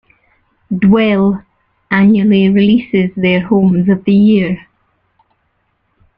[0.75, 1.43] "Dwell"
[1.91, 4.65] annually releases their homes of the year.